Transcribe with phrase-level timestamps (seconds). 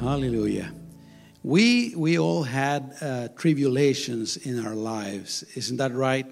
[0.00, 0.72] Hallelujah.
[1.42, 6.26] We, we all had uh, tribulations in our lives, isn't that right?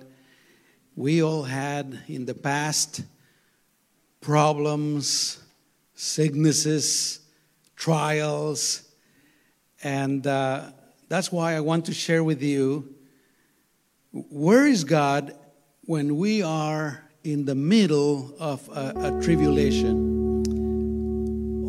[0.97, 3.03] We all had in the past
[4.21, 5.43] problems,
[5.95, 7.21] sicknesses,
[7.75, 8.83] trials,
[9.83, 10.71] and uh,
[11.09, 12.95] that's why I want to share with you
[14.13, 15.35] where is God
[15.87, 20.13] when we are in the middle of a, a tribulation?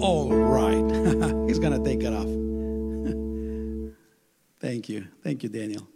[0.01, 1.31] All right.
[1.65, 2.27] Going to take it off.
[4.59, 5.07] Thank you.
[5.23, 5.87] Thank you, Daniel.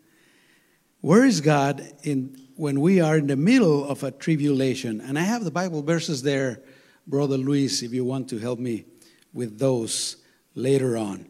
[1.02, 5.00] Where is God in when we are in the middle of a tribulation?
[5.00, 6.64] And I have the Bible verses there,
[7.06, 8.86] Brother Luis, if you want to help me
[9.32, 10.16] with those
[10.56, 11.28] later on.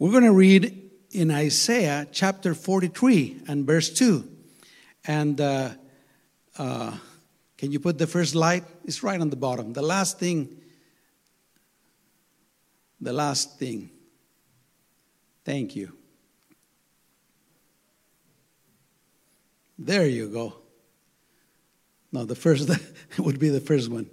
[0.00, 4.28] We're going to read in Isaiah chapter 43 and verse 2.
[5.04, 5.70] And uh,
[6.58, 6.96] uh,
[7.56, 8.64] can you put the first light?
[8.84, 9.74] It's right on the bottom.
[9.74, 10.59] The last thing
[13.00, 13.90] the last thing.
[15.44, 15.92] Thank you.
[19.78, 20.54] There you go.
[22.12, 22.70] No, the first
[23.18, 24.10] would be the first one,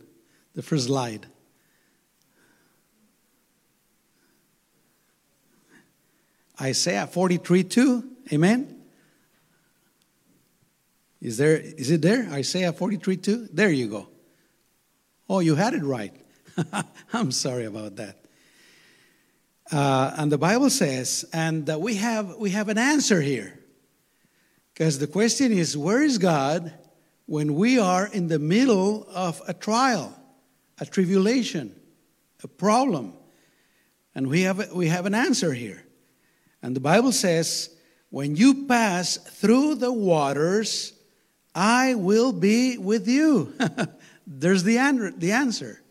[0.54, 1.26] the first slide.
[6.60, 8.04] Isaiah 43 2.
[8.34, 8.82] Amen.
[11.22, 12.28] Is there is it there?
[12.32, 13.50] Isaiah 43 2?
[13.52, 14.08] There you go.
[15.30, 16.14] Oh, you had it right.
[17.14, 18.27] I'm sorry about that.
[19.72, 23.60] Uh, and the Bible says, and we have we have an answer here,
[24.74, 26.74] because the question is, where is God
[27.26, 30.18] when we are in the middle of a trial,
[30.80, 31.76] a tribulation,
[32.44, 33.14] a problem?
[34.16, 35.86] And we have we have an answer here,
[36.62, 37.70] and the Bible says,
[38.10, 40.94] when you pass through the waters,
[41.54, 43.54] I will be with you.
[44.28, 45.82] There's the, an- the answer.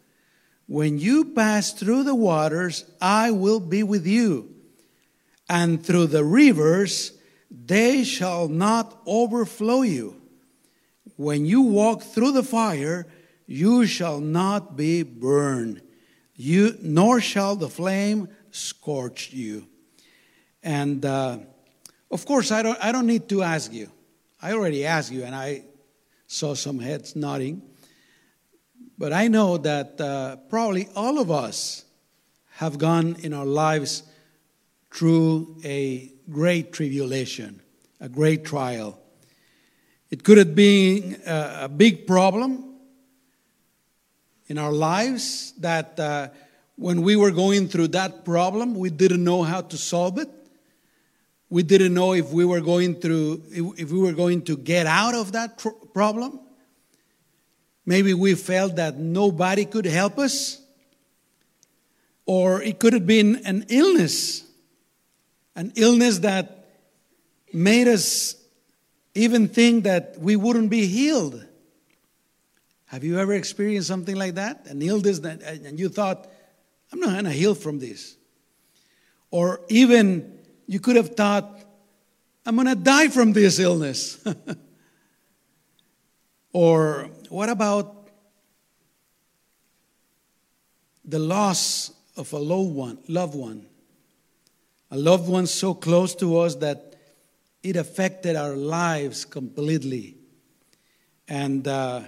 [0.66, 4.54] When you pass through the waters, I will be with you.
[5.48, 7.12] And through the rivers,
[7.50, 10.20] they shall not overflow you.
[11.16, 13.06] When you walk through the fire,
[13.46, 15.80] you shall not be burned,
[16.34, 19.68] you, nor shall the flame scorch you.
[20.62, 21.38] And uh,
[22.10, 23.90] of course, I don't, I don't need to ask you.
[24.42, 25.62] I already asked you, and I
[26.26, 27.62] saw some heads nodding.
[28.98, 31.84] But I know that uh, probably all of us
[32.56, 34.02] have gone in our lives
[34.90, 37.60] through a great tribulation,
[38.00, 38.98] a great trial.
[40.10, 42.76] It could have been a, a big problem
[44.46, 46.28] in our lives that uh,
[46.76, 50.30] when we were going through that problem, we didn't know how to solve it.
[51.50, 53.42] We didn't know if we were going through,
[53.76, 56.40] if we were going to get out of that tr- problem.
[57.86, 60.60] Maybe we felt that nobody could help us.
[62.26, 64.44] Or it could have been an illness,
[65.54, 66.66] an illness that
[67.52, 68.34] made us
[69.14, 71.46] even think that we wouldn't be healed.
[72.86, 74.66] Have you ever experienced something like that?
[74.66, 76.26] An illness that, and you thought,
[76.92, 78.16] I'm not going to heal from this.
[79.30, 81.60] Or even you could have thought,
[82.44, 84.22] I'm going to die from this illness.
[86.52, 88.08] or what about
[91.04, 93.66] the loss of a loved one, loved one?
[94.90, 96.96] A loved one so close to us that
[97.62, 100.16] it affected our lives completely.
[101.28, 102.04] And uh,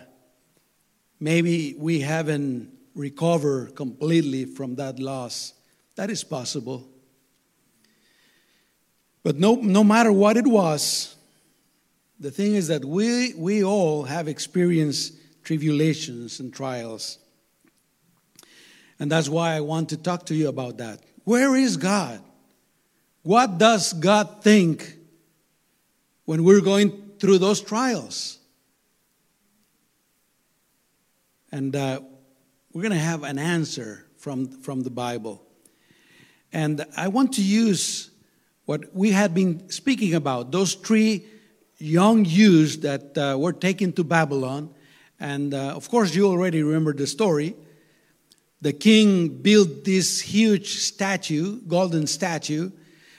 [1.20, 5.52] maybe we haven't recovered completely from that loss.
[5.96, 6.88] That is possible.
[9.22, 11.16] But no, no matter what it was,
[12.20, 15.14] the thing is that we, we all have experienced
[15.44, 17.18] tribulations and trials.
[18.98, 21.00] And that's why I want to talk to you about that.
[21.24, 22.20] Where is God?
[23.22, 24.96] What does God think
[26.24, 28.38] when we're going through those trials?
[31.52, 32.00] And uh,
[32.72, 35.42] we're going to have an answer from, from the Bible.
[36.52, 38.10] And I want to use
[38.64, 41.24] what we had been speaking about those three
[41.78, 44.74] young youths that uh, were taken to Babylon.
[45.20, 47.54] And uh, of course, you already remember the story.
[48.60, 52.70] The king built this huge statue, golden statue,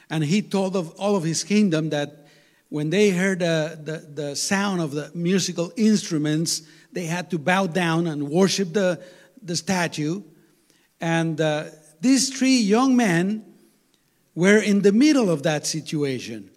[0.10, 2.28] and he told of all of his kingdom that
[2.70, 7.68] when they heard uh, the, the sound of the musical instruments, they had to bow
[7.68, 9.02] down and worship the,
[9.42, 10.22] the statue.
[11.00, 11.66] And uh,
[12.02, 13.46] these three young men
[14.36, 16.52] were in the middle of that situation.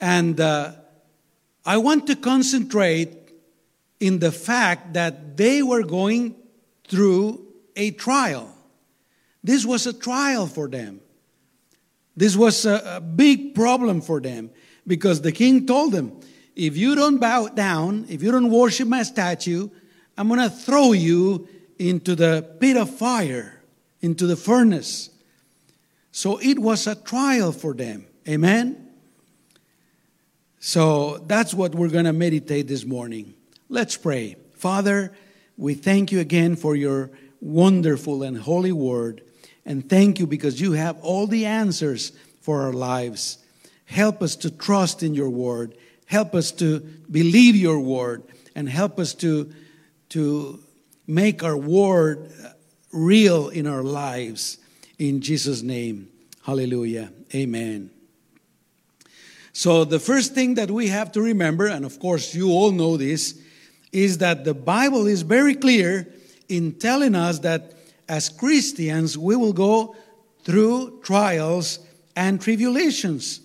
[0.00, 0.72] And uh,
[1.68, 3.30] I want to concentrate
[4.00, 6.34] in the fact that they were going
[6.88, 7.44] through
[7.76, 8.56] a trial.
[9.44, 11.02] This was a trial for them.
[12.16, 14.48] This was a, a big problem for them
[14.86, 16.18] because the king told them,
[16.56, 19.68] if you don't bow down, if you don't worship my statue,
[20.16, 21.48] I'm going to throw you
[21.78, 23.62] into the pit of fire,
[24.00, 25.10] into the furnace.
[26.12, 28.06] So it was a trial for them.
[28.26, 28.87] Amen?
[30.60, 33.34] So that's what we're going to meditate this morning.
[33.68, 34.36] Let's pray.
[34.54, 35.12] Father,
[35.56, 37.10] we thank you again for your
[37.40, 39.22] wonderful and holy word.
[39.64, 43.38] And thank you because you have all the answers for our lives.
[43.84, 45.76] Help us to trust in your word.
[46.06, 48.22] Help us to believe your word.
[48.54, 49.52] And help us to,
[50.10, 50.60] to
[51.06, 52.30] make our word
[52.92, 54.58] real in our lives.
[54.98, 56.08] In Jesus' name.
[56.42, 57.12] Hallelujah.
[57.34, 57.90] Amen.
[59.52, 62.96] So, the first thing that we have to remember, and of course you all know
[62.96, 63.40] this,
[63.92, 66.06] is that the Bible is very clear
[66.48, 67.72] in telling us that
[68.08, 69.96] as Christians we will go
[70.44, 71.78] through trials
[72.16, 73.40] and tribulations.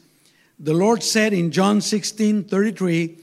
[0.59, 3.17] The Lord said in John 16 33,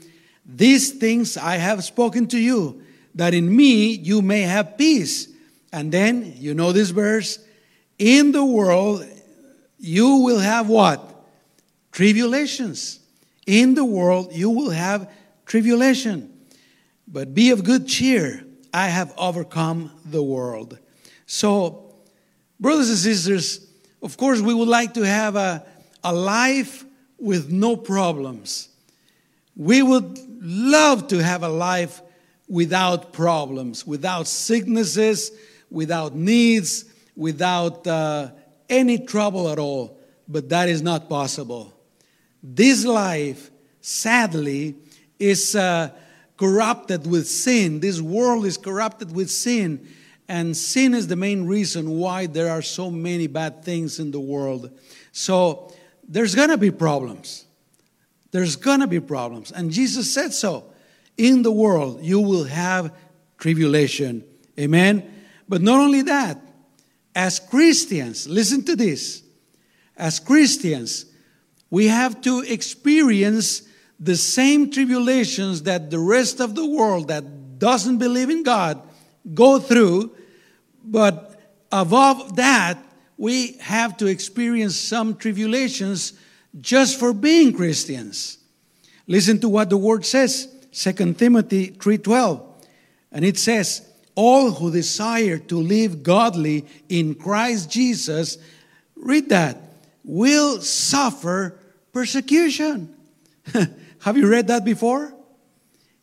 [0.44, 2.82] These things I have spoken to you,
[3.14, 5.28] that in me you may have peace.
[5.72, 7.38] And then, you know this verse,
[7.98, 9.06] in the world
[9.78, 11.09] you will have what?
[11.92, 13.00] Tribulations.
[13.46, 15.10] In the world you will have
[15.46, 16.32] tribulation.
[17.08, 18.44] But be of good cheer.
[18.72, 20.78] I have overcome the world.
[21.26, 21.94] So,
[22.60, 23.66] brothers and sisters,
[24.02, 25.64] of course, we would like to have a,
[26.04, 26.84] a life
[27.18, 28.68] with no problems.
[29.56, 32.00] We would love to have a life
[32.48, 35.32] without problems, without sicknesses,
[35.70, 36.84] without needs,
[37.16, 38.30] without uh,
[38.68, 39.98] any trouble at all.
[40.28, 41.74] But that is not possible.
[42.42, 43.50] This life,
[43.80, 44.76] sadly,
[45.18, 45.90] is uh,
[46.36, 47.80] corrupted with sin.
[47.80, 49.86] This world is corrupted with sin.
[50.28, 54.20] And sin is the main reason why there are so many bad things in the
[54.20, 54.70] world.
[55.12, 55.72] So
[56.08, 57.44] there's going to be problems.
[58.30, 59.50] There's going to be problems.
[59.50, 60.72] And Jesus said so.
[61.18, 62.94] In the world, you will have
[63.38, 64.24] tribulation.
[64.58, 65.12] Amen.
[65.48, 66.40] But not only that,
[67.14, 69.22] as Christians, listen to this.
[69.96, 71.06] As Christians,
[71.70, 73.62] we have to experience
[73.98, 78.80] the same tribulations that the rest of the world that doesn't believe in God
[79.34, 80.10] go through,
[80.82, 81.40] but
[81.70, 82.78] above that,
[83.16, 86.14] we have to experience some tribulations
[86.60, 88.38] just for being Christians.
[89.06, 92.40] Listen to what the word says, 2 Timothy 3:12.
[93.12, 93.82] And it says,
[94.14, 98.38] "All who desire to live godly in Christ Jesus,
[98.96, 99.60] read that,
[100.04, 101.59] will suffer
[101.92, 102.94] persecution."
[104.00, 105.14] Have you read that before?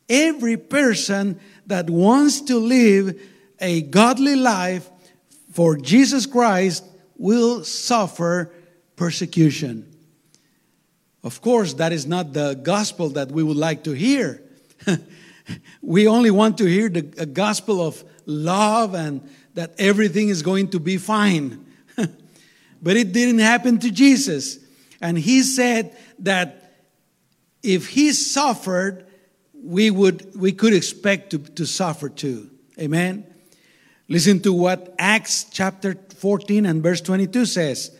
[0.08, 3.20] Every person that wants to live
[3.60, 4.88] a godly life
[5.52, 6.84] for Jesus Christ
[7.16, 8.52] will suffer
[8.96, 9.84] persecution.
[11.24, 14.42] Of course, that is not the gospel that we would like to hear.
[15.82, 20.78] we only want to hear the gospel of love and that everything is going to
[20.78, 21.66] be fine.
[22.82, 24.58] but it didn't happen to Jesus.
[25.00, 26.72] And he said that
[27.62, 29.06] if he suffered,
[29.54, 32.50] we would we could expect to, to suffer too.
[32.78, 33.26] Amen.
[34.08, 37.94] Listen to what Acts chapter 14 and verse 22 says.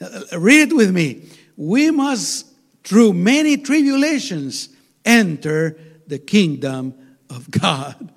[0.00, 1.28] Uh, read it with me.
[1.56, 2.46] We must,
[2.84, 4.68] through many tribulations,
[5.04, 6.94] enter the kingdom
[7.28, 8.12] of God.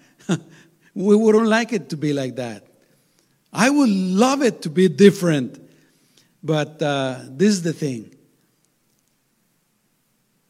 [0.94, 2.66] we wouldn't like it to be like that.
[3.52, 5.60] I would love it to be different.
[6.44, 8.16] But uh, this is the thing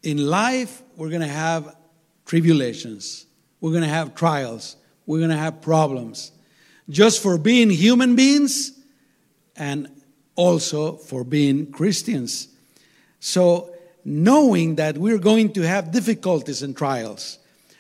[0.03, 1.75] in life, we're going to have
[2.25, 3.25] tribulations,
[3.59, 6.31] we're going to have trials, we're going to have problems.
[6.89, 8.71] Just for being human beings
[9.55, 9.87] and
[10.35, 12.47] also for being Christians.
[13.19, 17.37] So, knowing that we're going to have difficulties and trials,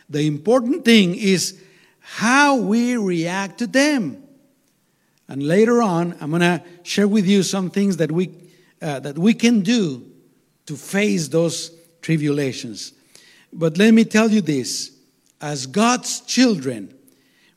[0.09, 1.59] the important thing is
[1.99, 4.20] how we react to them.
[5.31, 8.31] And later on, I'm going to share with you some things that we,
[8.81, 10.05] uh, that we can do
[10.65, 11.71] to face those
[12.01, 12.91] tribulations.
[13.53, 14.91] But let me tell you this
[15.39, 16.93] as God's children,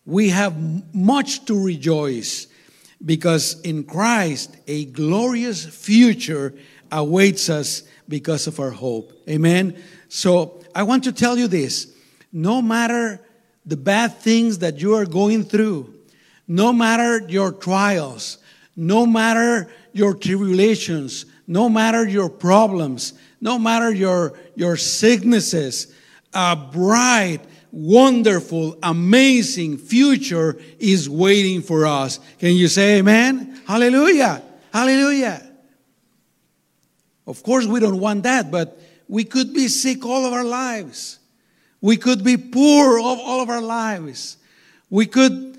[0.07, 0.55] we have
[0.95, 2.47] much to rejoice
[3.05, 6.55] because in Christ a glorious future
[6.93, 9.13] awaits us because of our hope.
[9.29, 9.77] Amen.
[10.09, 11.93] So I want to tell you this
[12.33, 13.21] no matter
[13.67, 15.94] the bad things that you are going through,
[16.47, 18.39] no matter your trials,
[18.77, 25.95] no matter your tribulations, no matter your problems, no matter your, your sicknesses,
[26.33, 32.21] a bright, wonderful, amazing future is waiting for us.
[32.39, 33.61] Can you say amen?
[33.67, 34.43] Hallelujah.
[34.73, 35.43] Hallelujah.
[37.27, 41.19] Of course, we don't want that, but we could be sick all of our lives.
[41.81, 44.37] We could be poor all, all of our lives.
[44.91, 45.54] We could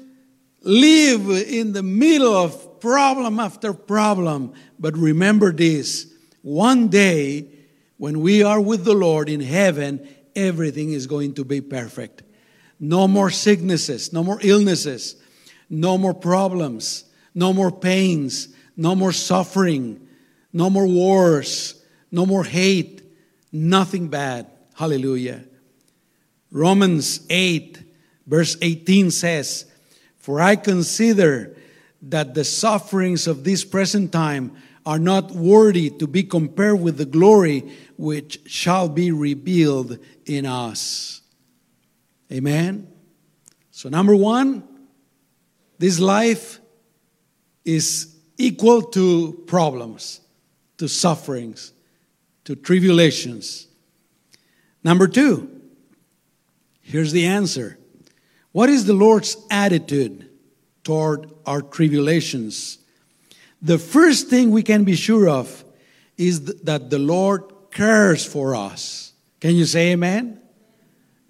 [0.66, 4.54] live in the middle of problem after problem.
[4.78, 7.48] But remember this one day,
[7.98, 12.24] when we are with the Lord in heaven, everything is going to be perfect.
[12.80, 15.16] No more sicknesses, no more illnesses,
[15.70, 20.06] no more problems, no more pains, no more suffering,
[20.52, 21.82] no more wars,
[22.12, 23.02] no more hate,
[23.52, 24.48] nothing bad.
[24.76, 25.46] Hallelujah.
[26.52, 27.82] Romans 8,
[28.28, 29.66] verse 18 says,
[30.25, 31.55] For I consider
[32.01, 34.53] that the sufferings of this present time
[34.84, 41.22] are not worthy to be compared with the glory which shall be revealed in us.
[42.32, 42.88] Amen.
[43.70, 44.63] So, number one,
[45.77, 46.60] this life
[47.63, 50.22] is equal to problems,
[50.79, 51.72] to sufferings,
[52.46, 53.67] to tribulations.
[54.84, 55.62] Number two,
[56.82, 57.77] here's the answer.
[58.56, 60.30] What is the Lord's attitude
[60.86, 62.78] toward our tribulations?
[63.62, 65.66] The first thing we can be sure of
[66.18, 69.12] is that the Lord cares for us.
[69.42, 70.40] Can you say amen?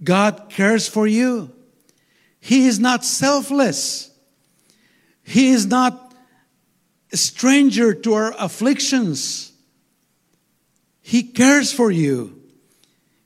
[0.04, 1.52] God cares for you.
[2.40, 4.12] He is not selfless.
[5.24, 6.14] He is not
[7.12, 9.52] a stranger to our afflictions.
[11.02, 12.40] He cares for you.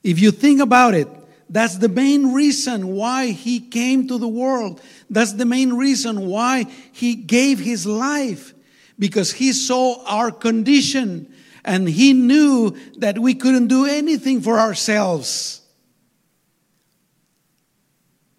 [0.04, 1.10] If you think about it,
[1.50, 4.82] that's the main reason why He came to the world.
[5.10, 8.54] That's the main reason why He gave His life.
[9.00, 11.34] Because He saw our condition
[11.66, 15.62] and He knew that we couldn't do anything for ourselves.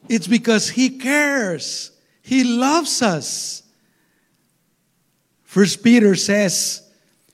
[0.08, 1.90] It's because He cares.
[2.22, 3.64] He loves us.
[5.42, 6.88] First Peter says,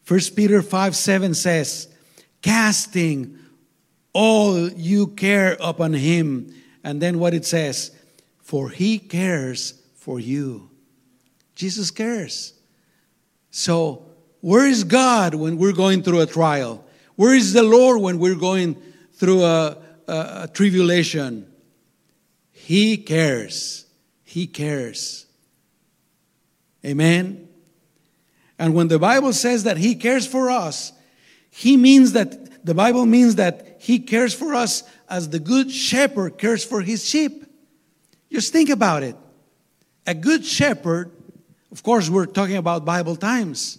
[0.05, 1.89] First Peter 5 7 says,
[2.41, 3.39] casting
[4.17, 6.51] all you care upon him.
[6.83, 7.91] And then what it says,
[8.39, 10.71] for he cares for you.
[11.55, 12.55] Jesus cares.
[13.51, 14.07] So,
[14.41, 16.83] where is God when we're going through a trial?
[17.17, 18.81] Where is the Lord when we're going
[19.15, 19.77] through a,
[20.09, 20.13] a,
[20.45, 21.51] a tribulation?
[22.53, 23.85] He cares.
[24.25, 25.27] He cares.
[26.85, 27.49] Amen.
[28.59, 30.93] And when the Bible says that He cares for us,
[31.51, 36.39] He means that the Bible means that He cares for us as the good shepherd
[36.39, 37.45] cares for his sheep.
[38.31, 39.17] Just think about it.
[40.07, 41.11] A good shepherd,
[41.71, 43.79] of course, we're talking about Bible times,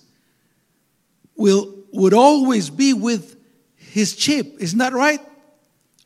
[1.35, 3.37] will would always be with
[3.75, 4.57] his sheep.
[4.59, 5.21] Isn't that right?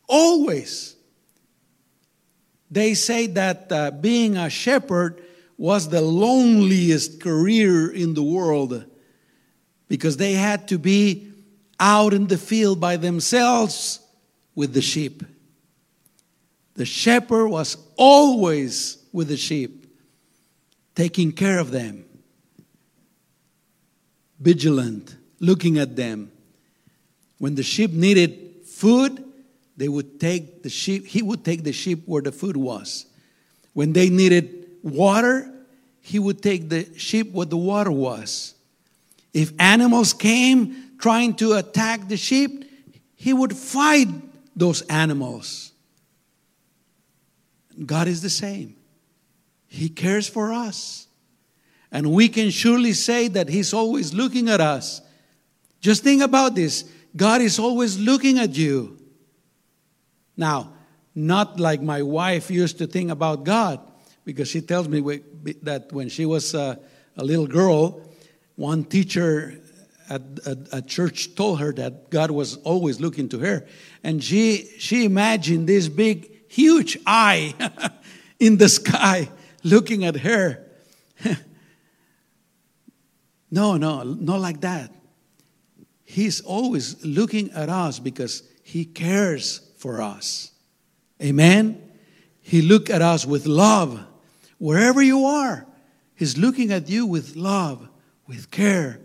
[0.08, 0.96] Always.
[2.70, 5.22] They say that uh, being a shepherd
[5.58, 8.84] was the loneliest career in the world
[9.88, 11.31] because they had to be
[11.82, 13.98] out in the field by themselves
[14.54, 15.24] with the sheep.
[16.74, 19.86] The shepherd was always with the sheep,
[20.94, 22.04] taking care of them,
[24.38, 26.30] vigilant, looking at them.
[27.38, 29.24] When the sheep needed food,
[29.76, 33.06] they would take the sheep, he would take the sheep where the food was.
[33.72, 35.52] When they needed water,
[36.00, 38.54] he would take the sheep where the water was.
[39.34, 42.64] If animals came trying to attack the sheep,
[43.16, 44.08] he would fight
[44.56, 45.72] those animals.
[47.84, 48.76] God is the same.
[49.66, 51.08] He cares for us.
[51.90, 55.02] And we can surely say that He's always looking at us.
[55.80, 58.98] Just think about this God is always looking at you.
[60.36, 60.72] Now,
[61.14, 63.80] not like my wife used to think about God,
[64.24, 65.00] because she tells me
[65.62, 66.78] that when she was a,
[67.16, 68.00] a little girl,
[68.56, 69.58] one teacher
[70.12, 73.66] at, a church told her that God was always looking to her.
[74.02, 77.54] And she, she imagined this big, huge eye
[78.40, 79.30] in the sky
[79.62, 80.66] looking at her.
[83.50, 84.92] no, no, not like that.
[86.04, 90.50] He's always looking at us because He cares for us.
[91.22, 91.90] Amen?
[92.42, 94.04] He looked at us with love.
[94.58, 95.66] Wherever you are,
[96.14, 97.88] He's looking at you with love,
[98.26, 99.00] with care,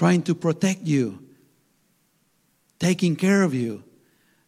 [0.00, 1.22] trying to protect you,
[2.78, 3.84] taking care of you,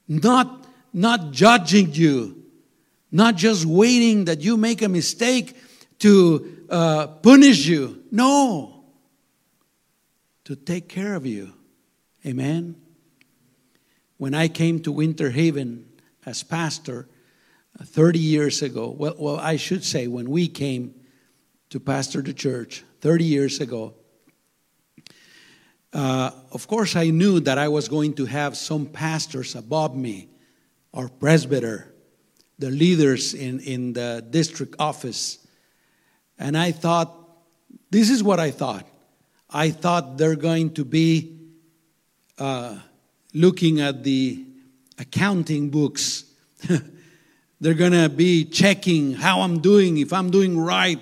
[0.08, 2.42] not, not judging you,
[3.10, 5.54] not just waiting that you make a mistake
[5.98, 8.02] to uh, punish you.
[8.10, 8.82] No,
[10.44, 11.52] to take care of you.
[12.24, 12.74] Amen.
[14.16, 15.84] When I came to Winter Haven
[16.24, 17.10] as pastor
[17.78, 20.94] uh, 30 years ago, well, well, I should say when we came
[21.68, 23.92] to pastor the church 30 years ago,
[25.92, 30.28] uh, of course, I knew that I was going to have some pastors above me,
[30.92, 31.92] or presbyter,
[32.58, 35.38] the leaders in, in the district office.
[36.38, 37.14] And I thought,
[37.90, 38.86] this is what I thought.
[39.50, 41.38] I thought they're going to be
[42.38, 42.78] uh,
[43.34, 44.46] looking at the
[44.98, 46.24] accounting books.
[47.60, 51.00] they're going to be checking how I'm doing, if I'm doing right,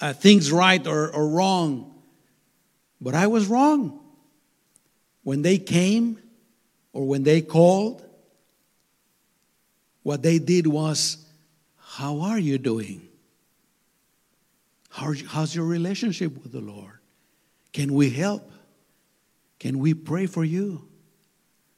[0.00, 1.94] uh, things right or, or wrong.
[3.00, 3.99] But I was wrong.
[5.22, 6.18] When they came
[6.92, 8.04] or when they called,
[10.02, 11.24] what they did was,
[11.76, 13.06] How are you doing?
[14.88, 16.98] How's your relationship with the Lord?
[17.72, 18.50] Can we help?
[19.58, 20.88] Can we pray for you?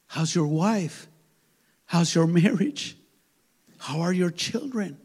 [0.06, 1.08] How's your wife?
[1.84, 2.96] How's your marriage?
[3.78, 4.96] How are your children?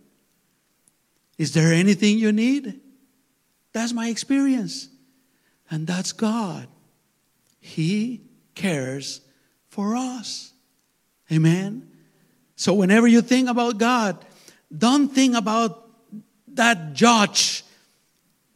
[1.38, 2.79] Is there anything you need?
[3.74, 4.89] That's my experience.
[5.70, 6.67] And that's God.
[7.60, 8.22] He
[8.57, 9.21] cares
[9.69, 10.51] for us.
[11.31, 11.89] Amen.
[12.55, 14.25] So whenever you think about God,
[14.75, 15.87] don't think about
[16.55, 17.63] that judge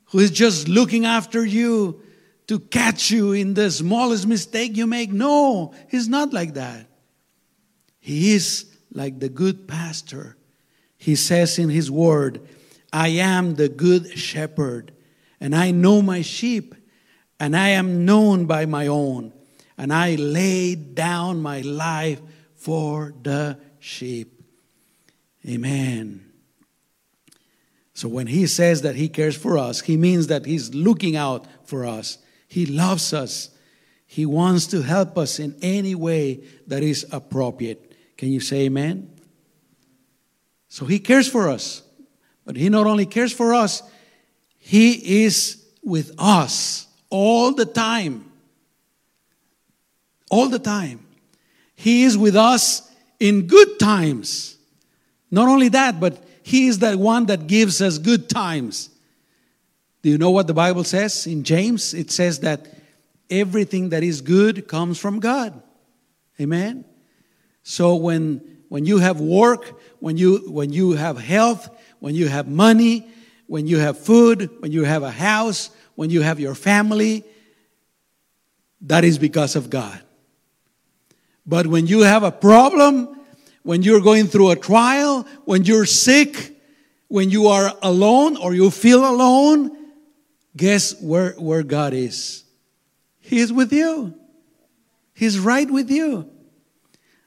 [0.06, 2.02] who is just looking after you
[2.48, 5.12] to catch you in the smallest mistake you make.
[5.12, 6.88] No, he's not like that.
[8.00, 10.36] He is like the good pastor.
[10.98, 12.42] He says in his word,
[12.92, 14.92] I am the good shepherd,
[15.40, 16.76] and I know my sheep,
[17.40, 19.32] and I am known by my own,
[19.82, 22.22] and I laid down my life
[22.54, 24.40] for the sheep.
[25.44, 26.32] Amen.
[27.96, 31.48] So when he says that he cares for us, he means that he's looking out
[31.66, 32.20] for us.
[32.48, 33.50] He loves us.
[34.06, 37.96] He wants to help us in any way that is appropriate.
[38.18, 39.10] Can you say amen?
[40.68, 41.82] So he cares for us.
[42.46, 43.82] But he not only cares for us,
[44.60, 48.31] he is with us all the time.
[50.32, 51.06] All the time.
[51.76, 52.90] He is with us
[53.20, 54.58] in good times.
[55.30, 58.90] Not only that, but He is the one that gives us good times.
[60.02, 61.94] Do you know what the Bible says in James?
[61.94, 62.68] It says that
[63.30, 65.62] everything that is good comes from God.
[66.40, 66.86] Amen.
[67.64, 72.48] So when when you have work, when you when you have health, when you have
[72.48, 73.08] money,
[73.48, 77.24] when you have food, when you have a house, when you have your family,
[78.82, 80.02] that is because of God.
[81.46, 83.20] But when you have a problem,
[83.64, 86.58] when you're going through a trial, when you're sick,
[87.08, 89.76] when you are alone or you feel alone,
[90.56, 92.44] guess where, where God is?
[93.20, 94.14] He is with you.
[95.14, 96.30] He's right with you.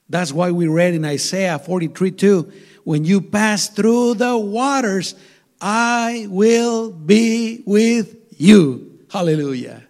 [0.08, 2.52] That's why we read in Isaiah 43 2
[2.84, 5.14] when you pass through the waters,
[5.60, 9.00] I will be with you.
[9.10, 9.82] Hallelujah.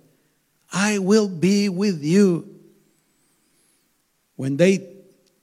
[0.72, 2.53] I will be with you.
[4.36, 4.86] When they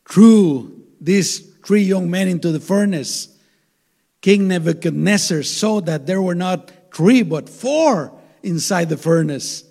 [0.08, 3.30] threw these three young men into the furnace,
[4.22, 9.64] King Nebuchadnezzar saw that there were not three, but four inside the furnace.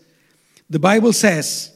[0.69, 1.73] The Bible says,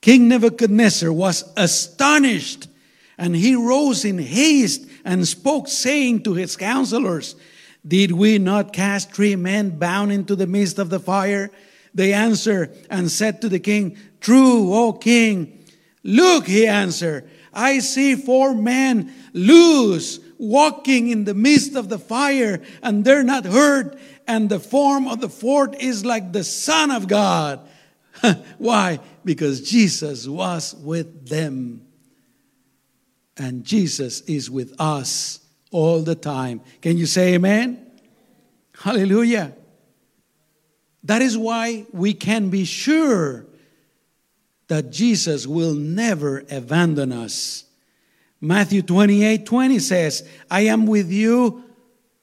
[0.00, 2.68] King Nebuchadnezzar was astonished,
[3.18, 7.34] and he rose in haste and spoke, saying to his counselors,
[7.86, 11.50] Did we not cast three men bound into the midst of the fire?
[11.94, 15.57] They answered and said to the king, True, O king.
[16.02, 22.62] Look, he answered, I see four men loose walking in the midst of the fire,
[22.82, 27.08] and they're not hurt, and the form of the fourth is like the Son of
[27.08, 27.60] God.
[28.58, 29.00] Why?
[29.24, 31.84] Because Jesus was with them.
[33.36, 36.60] And Jesus is with us all the time.
[36.80, 37.84] Can you say amen?
[38.76, 39.54] Hallelujah.
[41.04, 43.46] That is why we can be sure
[44.68, 47.64] that Jesus will never abandon us.
[48.40, 51.64] Matthew 28 20 says, I am with you.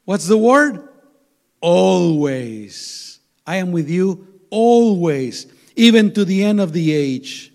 [0.06, 0.88] What's the word?
[1.60, 3.20] Always.
[3.46, 7.52] I am with you always, even to the end of the age.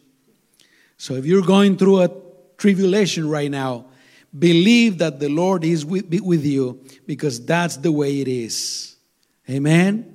[0.99, 2.11] So if you're going through a
[2.59, 3.87] tribulation right now,
[4.37, 8.97] believe that the Lord is with, with you because that's the way it is.
[9.49, 10.15] Amen.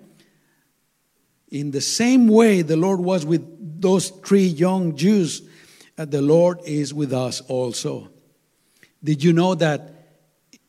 [1.50, 5.42] In the same way the Lord was with those three young Jews,
[5.98, 8.10] uh, the Lord is with us also.
[9.04, 9.94] Did you know that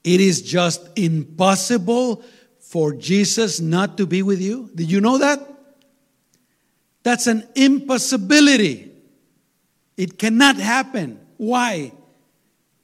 [0.04, 2.22] it is just impossible
[2.60, 4.70] for Jesus not to be with you?
[4.74, 5.40] Did you know that?
[7.02, 8.92] That's an impossibility.
[9.96, 11.20] It cannot happen.
[11.36, 11.92] Why?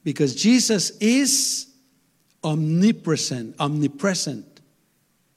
[0.03, 1.67] Because Jesus is
[2.43, 4.61] omnipresent, omnipresent.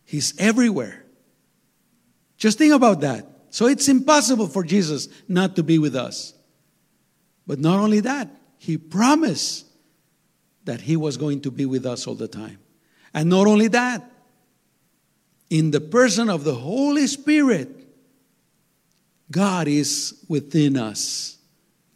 [0.04, 1.04] He's everywhere.
[2.36, 3.26] Just think about that.
[3.50, 6.34] So it's impossible for Jesus not to be with us.
[7.46, 8.28] But not only that,
[8.58, 9.66] he promised
[10.64, 12.58] that he was going to be with us all the time.
[13.14, 14.10] And not only that,
[15.48, 17.70] in the person of the Holy Spirit,
[19.30, 21.38] God is within us.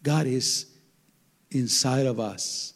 [0.02, 0.66] God is
[1.50, 2.74] inside of us.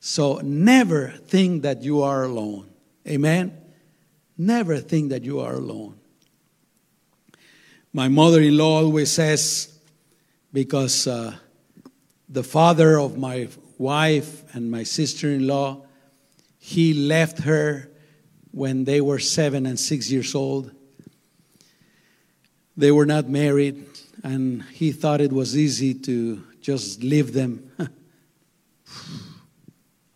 [0.00, 2.68] So never think that you are alone.
[3.08, 3.56] Amen?
[4.36, 5.98] Never think that you are alone.
[7.96, 9.72] My mother in law always says,
[10.52, 11.36] because uh,
[12.28, 13.46] the father of my
[13.78, 15.86] wife and my sister in law,
[16.58, 17.88] he left her
[18.50, 20.72] when they were seven and six years old.
[22.76, 23.86] They were not married,
[24.24, 27.70] and he thought it was easy to just leave them.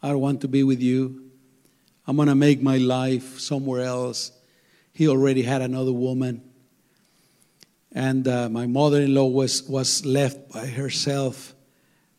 [0.02, 1.30] I don't want to be with you.
[2.08, 4.32] I'm going to make my life somewhere else.
[4.92, 6.47] He already had another woman.
[7.92, 11.54] And uh, my mother in law was, was left by herself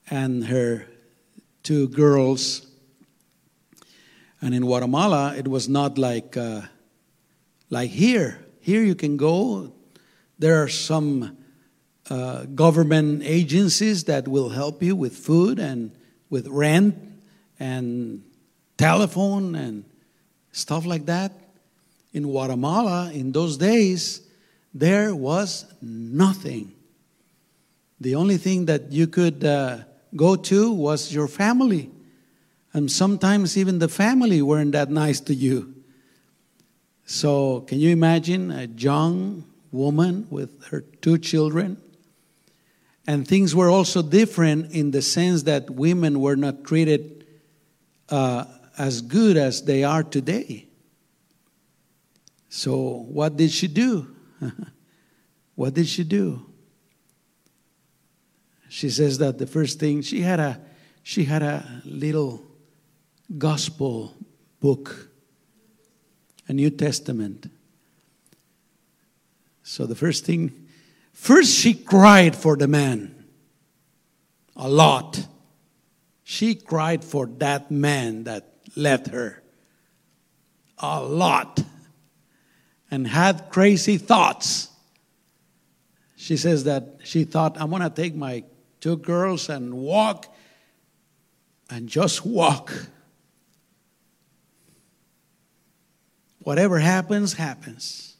[0.09, 0.87] and her
[1.63, 2.65] two girls.
[4.41, 6.61] And in Guatemala, it was not like, uh,
[7.69, 8.45] like here.
[8.61, 9.73] Here you can go.
[10.39, 11.37] There are some
[12.09, 15.91] uh, government agencies that will help you with food and
[16.29, 16.95] with rent
[17.59, 18.23] and
[18.77, 19.83] telephone and
[20.51, 21.31] stuff like that.
[22.13, 24.21] In Guatemala, in those days,
[24.73, 26.73] there was nothing.
[27.99, 29.79] The only thing that you could uh,
[30.15, 31.91] go to was your family.
[32.73, 35.73] And sometimes even the family weren't that nice to you.
[37.05, 41.81] So, can you imagine a young woman with her two children?
[43.07, 47.25] And things were also different in the sense that women were not treated
[48.09, 48.45] uh,
[48.77, 50.67] as good as they are today.
[52.49, 54.15] So, what did she do?
[55.55, 56.45] what did she do?
[58.69, 60.59] She says that the first thing she had a
[61.03, 62.43] she had a little
[63.37, 64.13] gospel
[64.59, 65.09] book,
[66.47, 67.49] a New Testament.
[69.63, 70.67] So the first thing,
[71.13, 73.15] first she cried for the man.
[74.55, 75.25] A lot.
[76.23, 79.41] She cried for that man that left her.
[80.77, 81.63] A lot.
[82.91, 84.69] And had crazy thoughts.
[86.15, 88.43] She says that she thought, I'm going to take my
[88.81, 90.33] two girls and walk
[91.69, 92.73] and just walk.
[96.39, 98.17] Whatever happens, happens.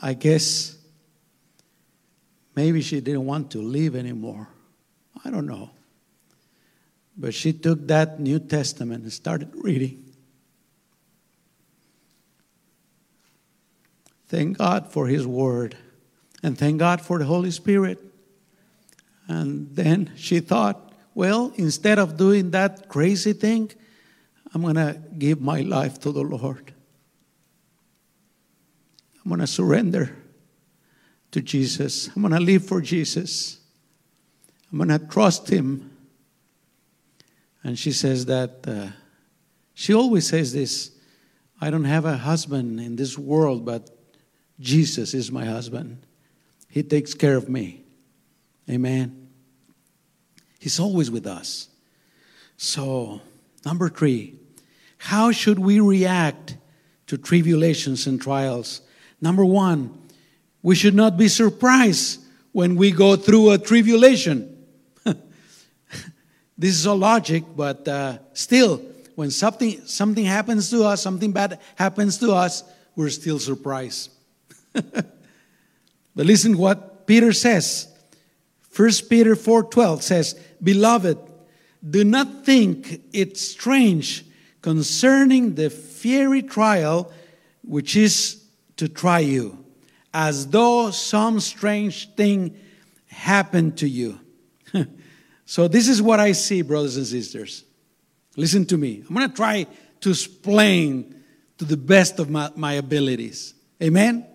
[0.00, 0.76] I guess
[2.54, 4.48] maybe she didn't want to leave anymore.
[5.24, 5.70] I don't know.
[7.16, 10.07] But she took that New Testament and started reading.
[14.28, 15.76] Thank God for His Word.
[16.42, 17.98] And thank God for the Holy Spirit.
[19.26, 23.70] And then she thought, well, instead of doing that crazy thing,
[24.54, 26.72] I'm going to give my life to the Lord.
[29.24, 30.16] I'm going to surrender
[31.32, 32.08] to Jesus.
[32.14, 33.58] I'm going to live for Jesus.
[34.70, 35.90] I'm going to trust Him.
[37.62, 38.88] And she says that, uh,
[39.74, 40.92] she always says this
[41.60, 43.90] I don't have a husband in this world, but
[44.60, 45.98] Jesus is my husband.
[46.68, 47.82] He takes care of me.
[48.68, 49.28] Amen.
[50.58, 51.68] He's always with us.
[52.56, 53.20] So,
[53.64, 54.34] number three,
[54.98, 56.56] how should we react
[57.06, 58.82] to tribulations and trials?
[59.20, 59.96] Number one,
[60.62, 62.20] we should not be surprised
[62.52, 64.66] when we go through a tribulation.
[65.04, 68.82] this is all logic, but uh, still,
[69.14, 72.64] when something, something happens to us, something bad happens to us,
[72.96, 74.10] we're still surprised.
[76.18, 77.86] But listen what Peter says.
[78.74, 81.16] 1 Peter 4:12 says, "Beloved,
[81.88, 84.24] do not think it strange
[84.60, 87.12] concerning the fiery trial
[87.62, 88.42] which is
[88.78, 89.64] to try you,
[90.12, 92.56] as though some strange thing
[93.06, 94.18] happened to you."
[95.46, 97.62] so this is what I see, brothers and sisters.
[98.36, 99.04] Listen to me.
[99.08, 99.68] I'm going to try
[100.00, 101.14] to explain
[101.58, 103.54] to the best of my, my abilities.
[103.80, 104.26] Amen.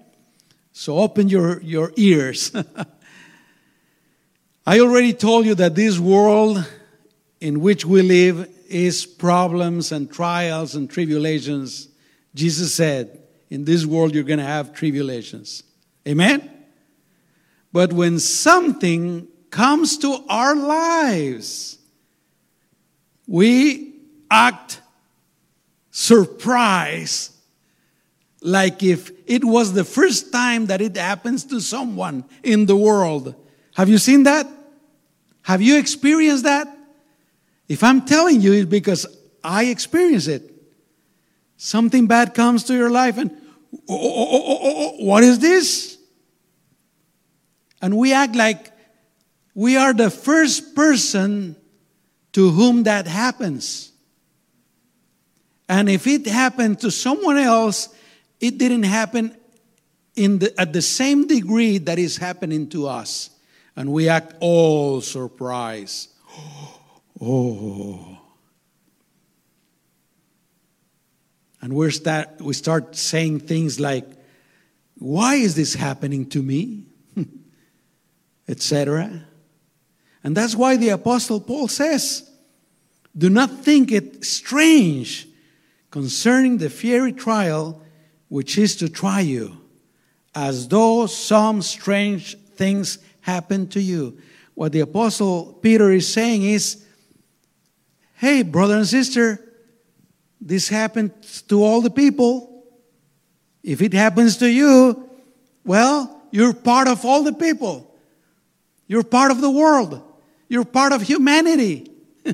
[0.73, 2.51] So open your, your ears.
[4.65, 6.67] I already told you that this world
[7.39, 11.89] in which we live is problems and trials and tribulations.
[12.33, 15.61] Jesus said, In this world, you're going to have tribulations.
[16.07, 16.49] Amen?
[17.71, 21.77] But when something comes to our lives,
[23.27, 23.93] we
[24.31, 24.81] act
[25.91, 27.32] surprised
[28.43, 33.35] like if it was the first time that it happens to someone in the world.
[33.75, 34.45] Have you seen that?
[35.43, 36.67] Have you experienced that?
[37.67, 39.07] If I'm telling you, it's because
[39.43, 40.51] I experience it.
[41.57, 43.31] Something bad comes to your life, and
[43.89, 45.97] oh, oh, oh, oh, what is this?
[47.81, 48.71] And we act like
[49.55, 51.55] we are the first person
[52.33, 53.91] to whom that happens.
[55.69, 57.89] And if it happened to someone else,
[58.43, 59.37] it didn't happen
[60.17, 63.29] in the, at the same degree that is happening to us.
[63.77, 66.09] And we act all surprised.
[67.25, 68.17] Oh.
[71.61, 74.05] And we start, we start saying things like,
[74.97, 76.87] Why is this happening to me?
[78.49, 79.25] Etc.
[80.21, 82.29] And that's why the Apostle Paul says,
[83.17, 85.25] Do not think it strange
[85.91, 87.82] concerning the fiery trial
[88.33, 89.55] which is to try you,
[90.33, 94.17] as though some strange things happen to you.
[94.55, 96.83] What the Apostle Peter is saying is,
[98.15, 99.39] Hey, brother and sister,
[100.41, 101.11] this happened
[101.47, 102.65] to all the people.
[103.61, 105.07] If it happens to you,
[105.63, 107.95] well, you're part of all the people.
[108.87, 110.01] You're part of the world.
[110.49, 111.91] You're part of humanity.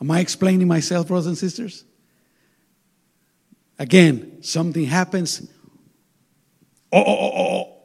[0.00, 1.84] Am I explaining myself, brothers and sisters?
[3.78, 5.48] Again, something happens.
[6.92, 7.76] Oh, oh, oh, oh, oh.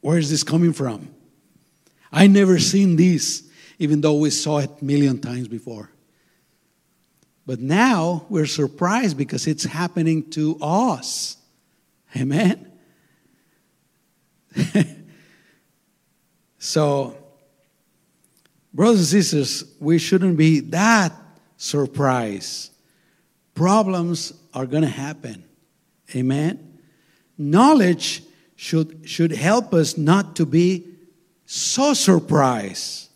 [0.00, 1.14] Where is this coming from?
[2.12, 3.48] I never seen this,
[3.78, 5.90] even though we saw it million times before.
[7.46, 11.36] But now we're surprised because it's happening to us.
[12.16, 12.70] Amen.
[16.58, 17.16] so,
[18.72, 21.12] brothers and sisters, we shouldn't be that
[21.56, 22.72] surprised.
[23.54, 25.44] Problems are going to happen.
[26.14, 26.78] Amen.
[27.38, 28.22] Knowledge
[28.56, 30.86] should, should help us not to be
[31.46, 33.08] so surprised.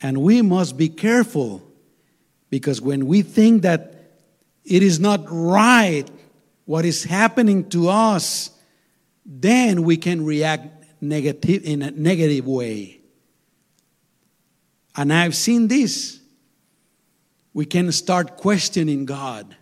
[0.00, 1.62] And we must be careful
[2.50, 4.18] because when we think that
[4.64, 6.04] it is not right
[6.64, 8.50] what is happening to us,
[9.24, 13.00] then we can react negative in a negative way.
[14.96, 16.20] And I've seen this.
[17.54, 19.56] We can start questioning God.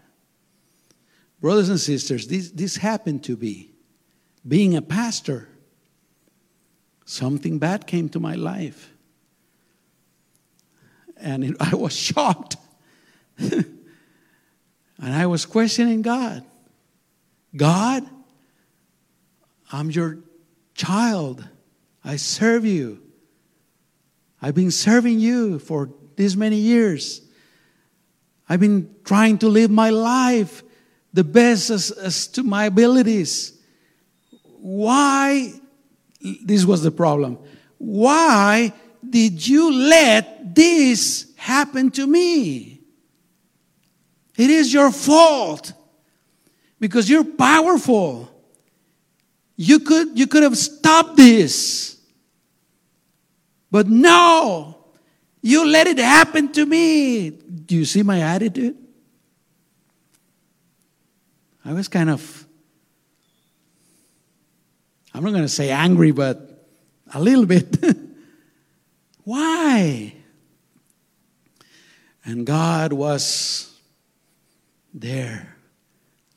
[1.41, 3.71] Brothers and sisters, this, this happened to me.
[4.47, 5.49] Being a pastor,
[7.05, 8.93] something bad came to my life.
[11.17, 12.57] And it, I was shocked.
[13.39, 13.75] and
[14.99, 16.45] I was questioning God
[17.57, 18.09] God,
[19.73, 20.19] I'm your
[20.75, 21.47] child.
[22.05, 23.03] I serve you.
[24.41, 27.23] I've been serving you for this many years.
[28.49, 30.63] I've been trying to live my life
[31.13, 33.59] the best as, as to my abilities.
[34.61, 35.53] Why?
[36.21, 37.39] This was the problem.
[37.79, 38.73] Why
[39.09, 42.81] did you let this happen to me?
[44.37, 45.73] It is your fault
[46.79, 48.29] because you're powerful.
[49.57, 51.99] You could, you could have stopped this.
[53.71, 54.77] But no,
[55.43, 57.31] you let it happen to me.
[57.31, 58.77] Do you see my attitude?
[61.65, 62.47] I was kind of,
[65.13, 66.69] I'm not going to say angry, but
[67.13, 67.77] a little bit.
[69.25, 70.15] Why?
[72.25, 73.79] And God was
[74.95, 75.57] there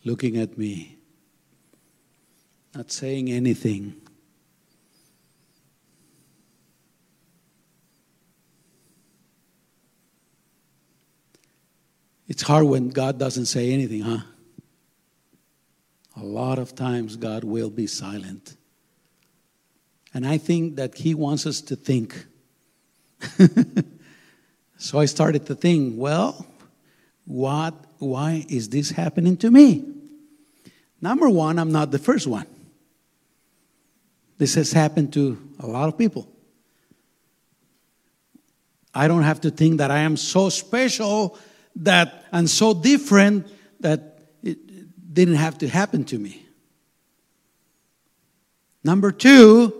[0.03, 0.97] looking at me,
[2.75, 3.95] not saying anything.
[12.27, 14.19] It's hard when God doesn't say anything, huh?
[16.15, 18.55] A lot of times God will be silent.
[20.13, 22.25] And I think that He wants us to think.
[24.77, 26.45] so I started to think, well,
[27.25, 29.85] what, why is this happening to me?
[31.01, 32.45] Number one, I'm not the first one.
[34.37, 36.27] This has happened to a lot of people.
[38.93, 41.37] I don't have to think that I am so special
[41.77, 43.47] that and so different
[43.79, 44.12] that
[45.13, 46.45] didn't have to happen to me.
[48.83, 49.73] Number two,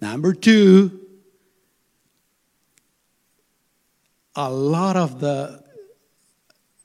[0.00, 1.00] number two,
[4.34, 5.62] a lot of the,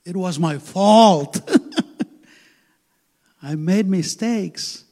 [0.04, 1.40] it was my fault.
[3.42, 4.84] I made mistakes.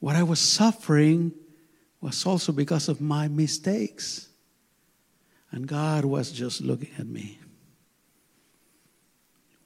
[0.00, 1.32] What I was suffering
[2.00, 4.28] was also because of my mistakes.
[5.50, 7.38] And God was just looking at me,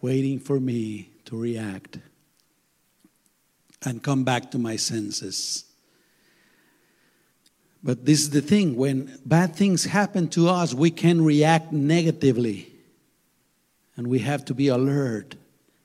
[0.01, 1.99] waiting for me to react.
[3.87, 5.65] And come back to my senses.
[7.83, 12.73] But this is the thing when bad things happen to us, we can react negatively.
[13.97, 15.37] And we have to be alert.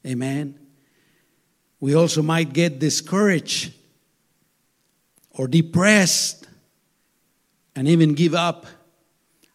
[0.06, 0.60] Amen.
[1.80, 3.74] We also might get discouraged
[5.30, 6.48] or depressed
[7.76, 8.66] and even give up.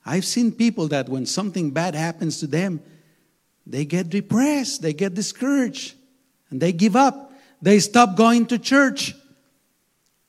[0.05, 2.81] I've seen people that when something bad happens to them,
[3.67, 5.95] they get depressed, they get discouraged,
[6.51, 7.26] and they give up.
[7.63, 9.15] They stop going to church.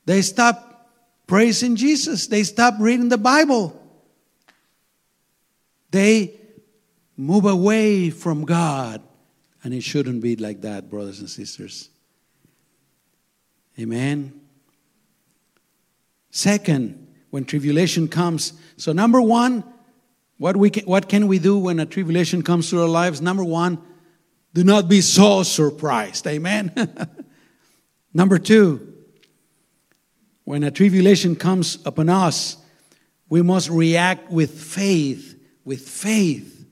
[0.04, 0.90] They stop
[1.26, 2.26] praising Jesus.
[2.26, 3.74] They stop reading the Bible.
[5.90, 6.38] They
[7.16, 9.02] move away from God.
[9.64, 11.90] And it shouldn't be like that, brothers and sisters.
[13.78, 14.40] Amen.
[16.30, 19.64] Second, when tribulation comes, so number one,
[20.38, 23.20] what, we can, what can we do when a tribulation comes to our lives?
[23.20, 23.78] Number one,
[24.54, 26.26] do not be so surprised.
[26.26, 26.72] Amen.
[28.12, 28.94] Number two,
[30.44, 32.56] when a tribulation comes upon us,
[33.28, 36.66] we must react with faith, with faith.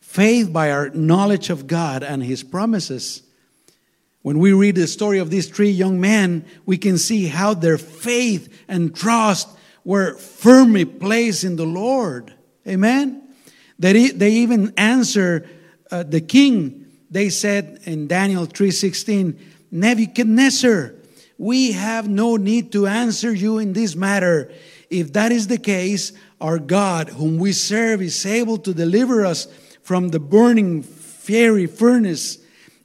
[0.00, 3.22] Faith by our knowledge of God and His promises.
[4.22, 7.78] When we read the story of these three young men, we can see how their
[7.78, 9.48] faith and trust
[9.84, 12.32] were firmly placed in the Lord.
[12.66, 13.22] Amen.
[13.80, 15.48] They, they even answer
[15.90, 16.86] uh, the king.
[17.10, 19.38] They said in Daniel 3:16,
[19.72, 20.94] Nebuchadnezzar,
[21.38, 24.52] we have no need to answer you in this matter.
[24.90, 29.48] If that is the case, our God, whom we serve, is able to deliver us
[29.82, 32.38] from the burning fiery furnace,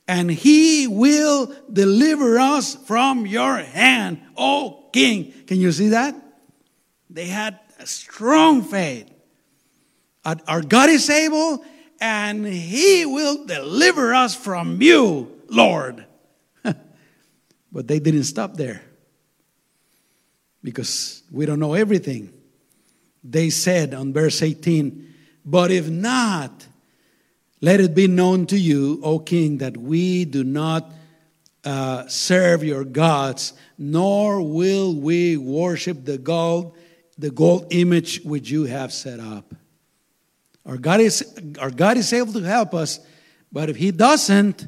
[0.07, 5.33] and he will deliver us from your hand, O king.
[5.45, 6.15] Can you see that?
[7.09, 9.11] They had a strong faith.
[10.23, 11.63] Our God is able,
[11.99, 16.06] and he will deliver us from you, Lord.
[17.71, 18.81] But they didn't stop there
[20.63, 22.33] because we don't know everything.
[23.23, 25.13] They said on verse 18,
[25.45, 26.67] But if not,
[27.61, 30.91] let it be known to you, O king, that we do not
[31.63, 36.75] uh, serve your gods, nor will we worship the gold,
[37.17, 39.53] the gold image which you have set up.
[40.65, 42.99] Our God is, our God is able to help us,
[43.51, 44.67] but if He doesn't,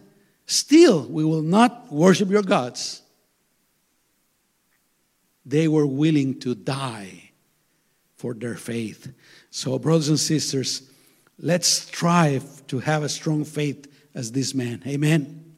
[0.49, 3.01] still we will not worship your gods.
[5.45, 7.31] They were willing to die
[8.17, 9.11] for their faith.
[9.49, 10.89] So, brothers and sisters,
[11.41, 14.83] Let's strive to have a strong faith as this man.
[14.85, 15.55] Amen.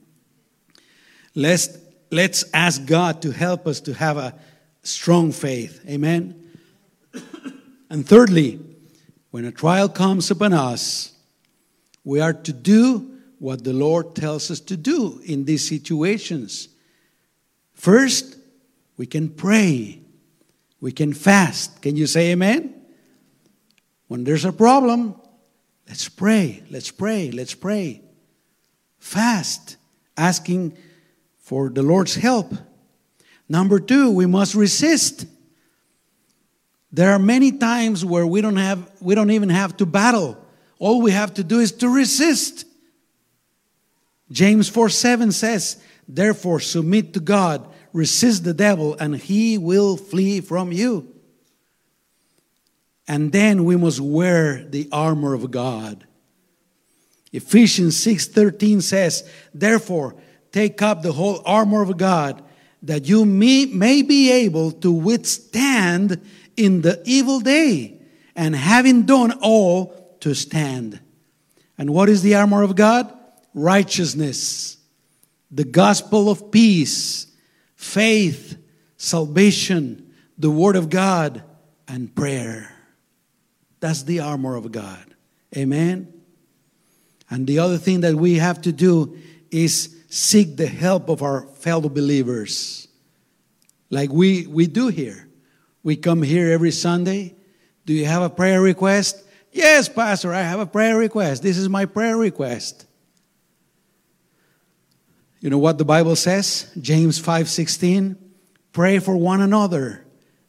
[1.33, 1.75] Let's,
[2.11, 4.35] let's ask God to help us to have a
[4.83, 5.83] strong faith.
[5.89, 6.37] Amen.
[7.89, 8.59] And thirdly,
[9.31, 11.13] when a trial comes upon us,
[12.03, 16.69] we are to do what the Lord tells us to do in these situations.
[17.73, 18.37] First,
[18.95, 20.01] we can pray.
[20.79, 21.81] We can fast.
[21.81, 22.73] Can you say amen?
[24.07, 25.15] When there's a problem,
[25.91, 28.01] Let's pray, let's pray, let's pray.
[28.97, 29.75] Fast,
[30.15, 30.77] asking
[31.39, 32.53] for the Lord's help.
[33.49, 35.25] Number two, we must resist.
[36.93, 40.37] There are many times where we don't have we don't even have to battle.
[40.79, 42.63] All we have to do is to resist.
[44.31, 50.41] James 4 7 says, Therefore, submit to God, resist the devil, and he will flee
[50.41, 51.13] from you.
[53.07, 56.05] And then we must wear the armor of God.
[57.33, 60.15] Ephesians 6:13 says, "Therefore,
[60.51, 62.41] take up the whole armor of God,
[62.83, 66.19] that you may, may be able to withstand
[66.57, 67.99] in the evil day,
[68.35, 70.99] and having done all, to stand."
[71.77, 73.11] And what is the armor of God?
[73.53, 74.77] Righteousness,
[75.49, 77.27] the gospel of peace,
[77.75, 78.57] faith,
[78.97, 81.43] salvation, the word of God,
[81.87, 82.73] and prayer.
[83.79, 85.15] That's the armor of God.
[85.57, 86.13] Amen.
[87.29, 89.17] And the other thing that we have to do
[89.49, 92.87] is seek the help of our fellow believers.
[93.89, 95.27] Like we, we do here.
[95.83, 97.35] We come here every Sunday.
[97.85, 99.23] Do you have a prayer request?
[99.51, 101.43] Yes, Pastor, I have a prayer request.
[101.43, 102.85] This is my prayer request.
[105.41, 106.71] You know what the Bible says?
[106.79, 108.15] James 5:16,
[108.71, 110.05] pray for one another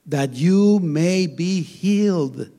[0.07, 2.51] that you may be healed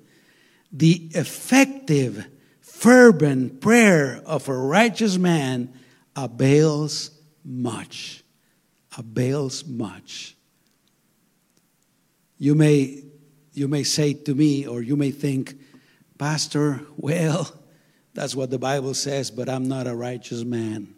[0.72, 2.28] the effective,
[2.60, 5.72] fervent prayer of a righteous man
[6.16, 7.12] avails
[7.46, 8.24] much.
[8.98, 10.36] Avails much.
[12.40, 13.04] You may,
[13.54, 15.56] you may say to me, or you may think,
[16.18, 17.52] Pastor, well,
[18.16, 20.93] that's what the Bible says, but I'm not a righteous man.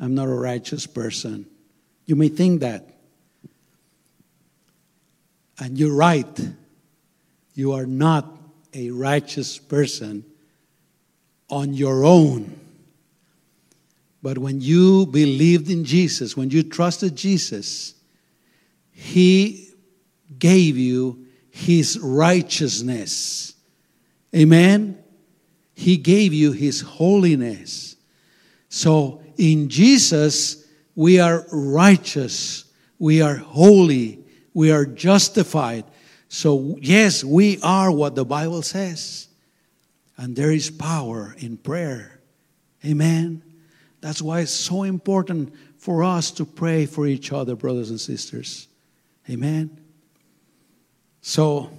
[0.00, 1.46] I'm not a righteous person.
[2.06, 2.88] You may think that.
[5.58, 6.40] And you're right.
[7.54, 8.26] You are not
[8.72, 10.24] a righteous person
[11.48, 12.58] on your own.
[14.22, 17.94] But when you believed in Jesus, when you trusted Jesus,
[18.90, 19.68] He
[20.38, 23.54] gave you His righteousness.
[24.34, 24.98] Amen?
[25.74, 27.96] He gave you His holiness.
[28.68, 32.64] So in Jesus, we are righteous,
[32.98, 34.18] we are holy,
[34.52, 35.84] we are justified.
[36.28, 39.28] So, yes, we are what the Bible says.
[40.16, 42.20] And there is power in prayer.
[42.84, 43.42] Amen.
[44.00, 48.68] That's why it's so important for us to pray for each other, brothers and sisters.
[49.28, 49.78] Amen.
[51.20, 51.70] So,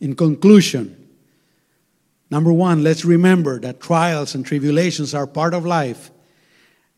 [0.00, 1.08] in conclusion,
[2.30, 6.10] number one, let's remember that trials and tribulations are part of life,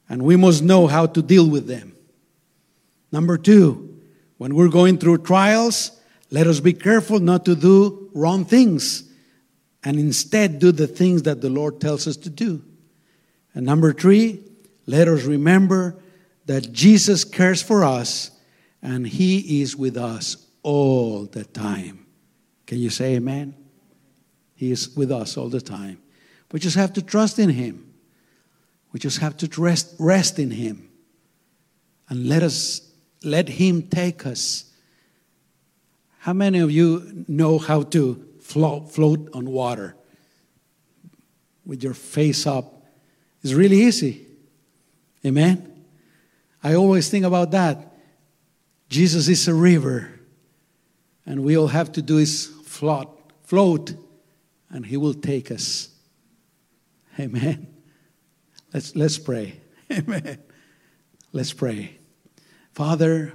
[0.08, 1.96] and we must know how to deal with them.
[3.10, 4.00] Number two,
[4.38, 5.98] when we're going through trials,
[6.30, 9.04] let us be careful not to do wrong things
[9.84, 12.62] and instead do the things that the Lord tells us to do.
[13.54, 14.42] And number three,
[14.86, 15.96] let us remember
[16.46, 18.30] that Jesus cares for us
[18.82, 22.06] and He is with us all the time.
[22.66, 23.54] Can you say amen?
[24.54, 26.00] He is with us all the time.
[26.52, 27.93] We just have to trust in Him.
[28.94, 30.88] We just have to rest, rest in Him.
[32.08, 32.92] And let us
[33.24, 34.70] let Him take us
[36.20, 39.94] how many of you know how to float, float on water
[41.66, 42.86] with your face up?
[43.42, 44.26] It's really easy.
[45.26, 45.84] Amen?
[46.62, 47.94] I always think about that.
[48.88, 50.18] Jesus is a river,
[51.26, 53.10] and we all have to do is float,
[53.42, 53.92] float,
[54.70, 55.88] and He will take us.
[57.18, 57.73] Amen.
[58.74, 59.60] Let's, let's pray.
[59.92, 60.38] Amen.
[61.32, 61.96] Let's pray.
[62.72, 63.32] Father,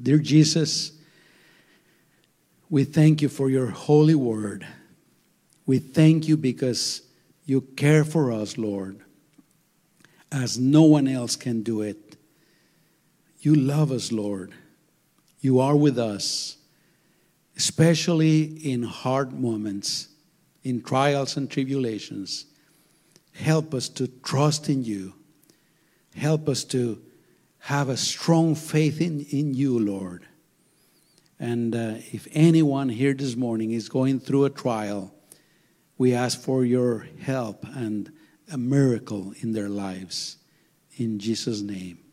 [0.00, 0.92] dear Jesus,
[2.70, 4.64] we thank you for your holy word.
[5.66, 7.02] We thank you because
[7.44, 9.00] you care for us, Lord,
[10.30, 12.16] as no one else can do it.
[13.40, 14.52] You love us, Lord.
[15.40, 16.58] You are with us,
[17.56, 20.08] especially in hard moments,
[20.62, 22.46] in trials and tribulations.
[23.38, 25.14] Help us to trust in you.
[26.14, 27.02] Help us to
[27.58, 30.26] have a strong faith in, in you, Lord.
[31.38, 35.12] And uh, if anyone here this morning is going through a trial,
[35.98, 38.10] we ask for your help and
[38.50, 40.38] a miracle in their lives.
[40.96, 42.05] In Jesus' name.